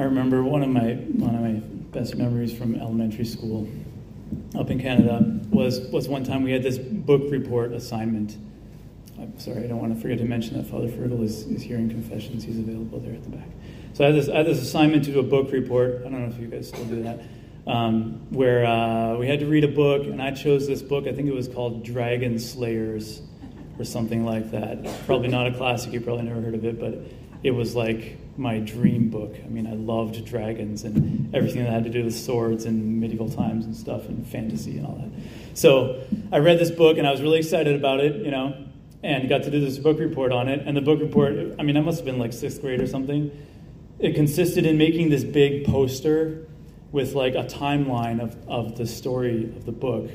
[0.00, 1.60] I remember one of my one of my
[1.92, 3.68] best memories from elementary school
[4.58, 8.38] up in Canada was was one time we had this book report assignment.
[9.18, 11.76] I'm sorry, I don't want to forget to mention that Father Fergal is, is here
[11.76, 12.44] in confessions.
[12.44, 13.48] He's available there at the back.
[13.92, 15.96] So I had this, I had this assignment to do a book report.
[16.06, 17.20] I don't know if you guys still do that.
[17.66, 21.06] Um, where uh, we had to read a book, and I chose this book.
[21.06, 23.20] I think it was called Dragon Slayers
[23.78, 24.82] or something like that.
[25.04, 26.94] Probably not a classic, you probably never heard of it, but
[27.42, 29.34] it was like my dream book.
[29.44, 33.28] I mean, I loved dragons and everything that had to do with swords and medieval
[33.28, 35.10] times and stuff and fantasy and all that.
[35.54, 38.66] So I read this book and I was really excited about it, you know,
[39.02, 40.66] and got to do this book report on it.
[40.66, 43.30] And the book report, I mean, I must have been like sixth grade or something.
[43.98, 46.46] It consisted in making this big poster
[46.92, 50.10] with like a timeline of, of the story of the book.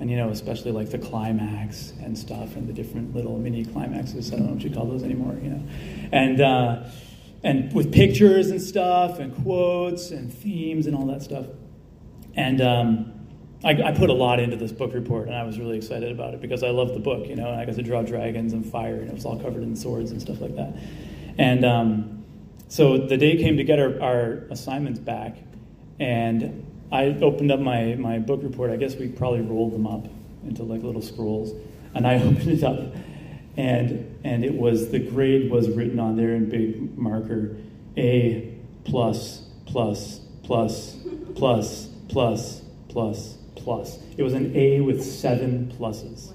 [0.00, 4.32] And, you know, especially like the climax and stuff and the different little mini climaxes.
[4.32, 5.62] I don't know what you call those anymore, you know.
[6.10, 6.84] And, uh,
[7.44, 11.46] and with pictures and stuff and quotes and themes and all that stuff.
[12.34, 13.12] And um,
[13.62, 16.34] I, I, put a lot into this book report, and I was really excited about
[16.34, 18.66] it because I love the book, you know, and I got to draw dragons and
[18.66, 20.74] fire, and it was all covered in swords and stuff like that.
[21.38, 22.24] And um,
[22.68, 25.36] so the day came to get our, our assignments back,
[26.00, 28.70] and I opened up my, my book report.
[28.70, 30.06] I guess we probably rolled them up
[30.46, 31.52] into like little scrolls,
[31.94, 32.94] and I opened it up
[33.56, 37.56] and and it was the grade was written on there in big marker
[37.96, 38.52] a
[38.84, 40.96] plus plus plus
[41.36, 43.98] plus plus plus plus.
[44.16, 46.32] It was an a with seven pluses.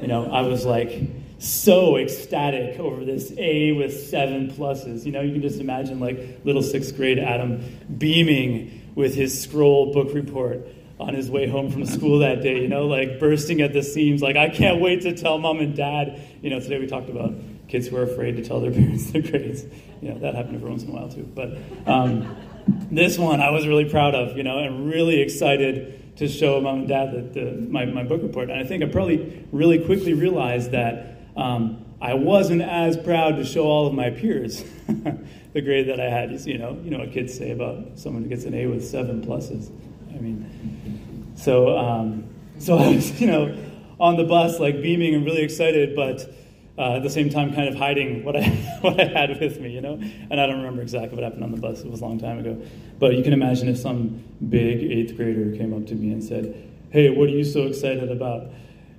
[0.00, 5.04] You know i was like so ecstatic over this a with seven pluses.
[5.04, 7.64] You know you can just imagine like little sixth grade adam
[7.98, 10.66] beaming with his scroll book report
[11.00, 14.22] on his way home from school that day, you know, like bursting at the seams,
[14.22, 16.20] like, I can't wait to tell mom and dad.
[16.40, 17.34] You know, today we talked about
[17.66, 19.64] kids who are afraid to tell their parents their grades.
[20.00, 21.28] You know, that happened every once in a while too.
[21.34, 22.36] But um,
[22.90, 26.80] this one I was really proud of, you know, and really excited to show mom
[26.80, 28.50] and dad that the, my, my book report.
[28.50, 33.46] And I think I probably really quickly realized that um, I wasn't as proud to
[33.46, 36.38] show all of my peers the grade that I had.
[36.46, 39.24] You know, you know what kids say about someone who gets an A with seven
[39.24, 39.70] pluses.
[40.14, 42.28] I mean, so um,
[42.58, 43.56] so I was, you know,
[43.98, 46.30] on the bus, like beaming and really excited, but
[46.76, 48.48] uh, at the same time, kind of hiding what I
[48.82, 49.94] what I had with me, you know.
[49.94, 52.38] And I don't remember exactly what happened on the bus; it was a long time
[52.38, 52.60] ago.
[52.98, 56.70] But you can imagine if some big eighth grader came up to me and said,
[56.90, 58.48] "Hey, what are you so excited about?"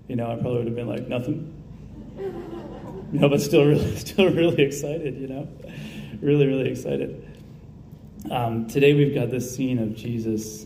[0.07, 1.54] You know, I probably would have been like, "Nothing."
[3.21, 5.19] Know, but still, really, still really excited.
[5.19, 5.47] You know,
[6.21, 7.21] really, really excited.
[8.29, 10.65] Um, today we've got this scene of Jesus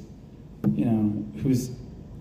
[0.76, 1.72] you know, who's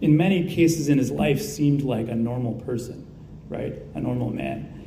[0.00, 3.06] in many cases in his life seemed like a normal person,
[3.48, 3.74] right?
[3.94, 4.86] A normal man.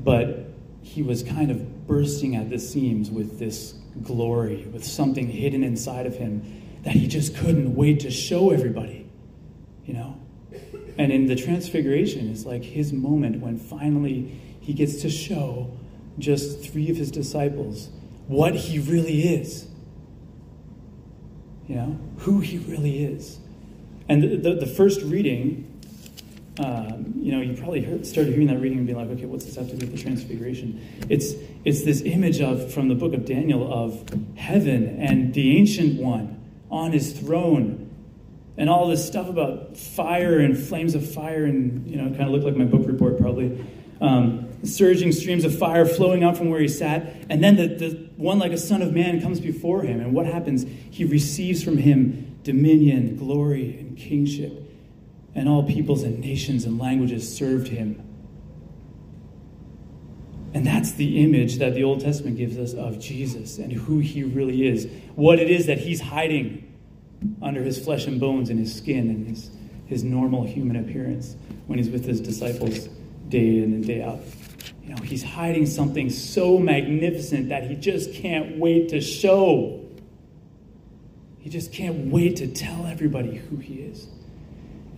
[0.00, 0.46] But
[0.82, 6.06] he was kind of bursting at the seams with this glory, with something hidden inside
[6.06, 9.08] of him that he just couldn't wait to show everybody,
[9.84, 10.16] you know?
[10.98, 15.70] And in the transfiguration, it's like his moment when finally he gets to show
[16.18, 17.90] just three of his disciples
[18.28, 19.68] what he really is
[21.72, 23.38] you know, who he really is.
[24.08, 25.80] And the, the, the first reading,
[26.58, 29.44] um, you know, you probably heard, started hearing that reading and being like, okay, what's
[29.44, 31.06] this have to do with the transfiguration?
[31.08, 31.32] It's,
[31.64, 34.04] it's this image of, from the book of Daniel, of
[34.36, 36.40] heaven and the ancient one
[36.70, 37.88] on his throne
[38.58, 42.30] and all this stuff about fire and flames of fire and, you know, kind of
[42.30, 43.64] looked like my book report probably.
[44.00, 47.14] Um, surging streams of fire flowing out from where he sat.
[47.28, 50.00] And then the, the one like a son of man comes before him.
[50.00, 50.64] And what happens?
[50.90, 54.70] He receives from him dominion, glory, and kingship.
[55.34, 58.02] And all peoples and nations and languages served him.
[60.54, 64.22] And that's the image that the Old Testament gives us of Jesus and who he
[64.22, 64.86] really is.
[65.14, 66.68] What it is that he's hiding
[67.40, 69.50] under his flesh and bones and his skin and his,
[69.86, 71.36] his normal human appearance
[71.66, 72.88] when he's with his disciples
[73.28, 74.20] day in and day out.
[74.82, 79.80] You know, he's hiding something so magnificent that he just can't wait to show.
[81.38, 84.08] He just can't wait to tell everybody who he is.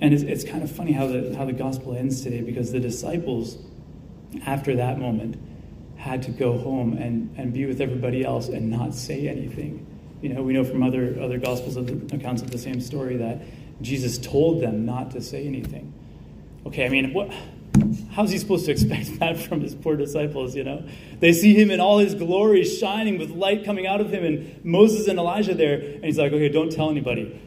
[0.00, 2.80] And it's, it's kind of funny how the, how the gospel ends today because the
[2.80, 3.58] disciples,
[4.44, 5.36] after that moment,
[5.96, 9.86] had to go home and, and be with everybody else and not say anything.
[10.20, 13.16] You know, we know from other, other gospels of the, accounts of the same story
[13.18, 13.42] that
[13.80, 15.92] Jesus told them not to say anything.
[16.66, 17.30] Okay, I mean, what
[18.12, 20.84] how's he supposed to expect that from his poor disciples, you know?
[21.20, 24.64] They see him in all his glory shining with light coming out of him and
[24.64, 25.74] Moses and Elijah there.
[25.74, 27.40] And he's like, okay, don't tell anybody.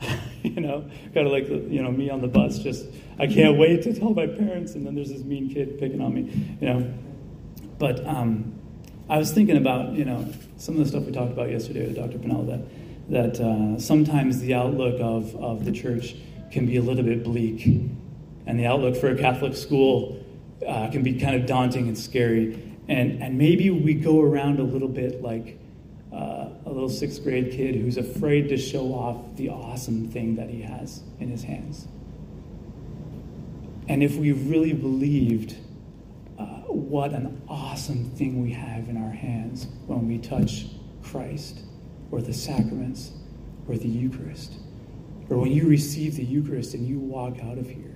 [0.42, 2.86] you know, kind of like, you know, me on the bus, just,
[3.18, 4.74] I can't wait to tell my parents.
[4.74, 6.94] And then there's this mean kid picking on me, you know?
[7.78, 8.54] But um,
[9.08, 11.96] I was thinking about, you know, some of the stuff we talked about yesterday with
[11.96, 12.18] Dr.
[12.18, 12.60] Pennell, that,
[13.10, 16.16] that uh, sometimes the outlook of, of the church
[16.50, 17.66] can be a little bit bleak.
[18.46, 20.24] And the outlook for a Catholic school
[20.66, 22.76] uh, can be kind of daunting and scary.
[22.88, 25.58] And, and maybe we go around a little bit like
[26.12, 30.50] uh, a little sixth grade kid who's afraid to show off the awesome thing that
[30.50, 31.88] he has in his hands.
[33.88, 35.56] And if we really believed
[36.38, 40.66] uh, what an awesome thing we have in our hands when we touch
[41.02, 41.60] Christ
[42.10, 43.12] or the sacraments
[43.68, 44.52] or the Eucharist,
[45.30, 47.93] or when you receive the Eucharist and you walk out of here.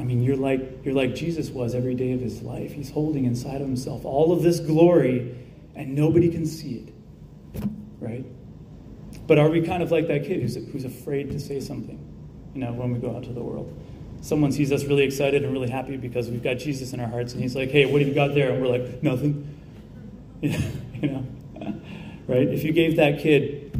[0.00, 2.72] I mean, you're like, you're like Jesus was every day of his life.
[2.72, 5.36] He's holding inside of himself all of this glory,
[5.76, 7.68] and nobody can see it,
[8.00, 8.24] right?
[9.26, 11.98] But are we kind of like that kid who's, who's afraid to say something,
[12.54, 13.78] you know, when we go out to the world?
[14.22, 17.34] Someone sees us really excited and really happy because we've got Jesus in our hearts,
[17.34, 18.52] and he's like, hey, what have you got there?
[18.52, 19.54] And we're like, nothing.
[20.40, 20.50] you
[21.02, 21.26] know,
[22.26, 22.48] right?
[22.48, 23.70] If you gave that kid,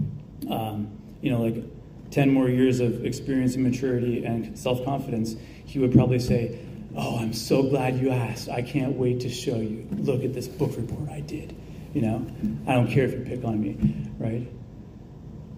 [0.51, 0.91] um,
[1.23, 1.65] you know, like
[2.11, 6.59] 10 more years of experience and maturity and self confidence, he would probably say,
[6.97, 8.49] Oh, I'm so glad you asked.
[8.49, 9.87] I can't wait to show you.
[9.93, 11.55] Look at this book report I did.
[11.95, 12.27] You know,
[12.67, 14.49] I don't care if you pick on me, right?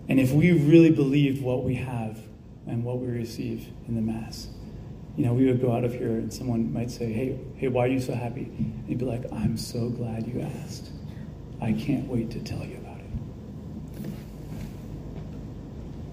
[0.08, 2.18] And if we really believed what we have
[2.66, 4.48] and what we receive in the Mass,
[5.16, 7.84] you know, we would go out of here and someone might say, Hey, hey, why
[7.84, 8.42] are you so happy?
[8.58, 10.90] And you'd be like, I'm so glad you asked.
[11.60, 12.91] I can't wait to tell you about it.